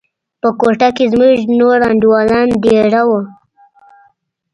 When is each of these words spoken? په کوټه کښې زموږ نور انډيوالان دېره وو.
په 0.41 0.49
کوټه 0.59 0.89
کښې 0.95 1.05
زموږ 1.13 1.35
نور 1.59 1.79
انډيوالان 1.89 2.49
دېره 2.63 3.01
وو. 3.09 3.19